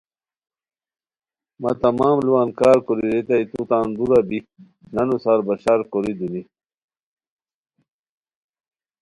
[1.61, 4.37] مہ تمام ُ لووان کار کوری ریتائے تو تان دُورا بی
[4.93, 6.41] نانو سار بشار کوری دونی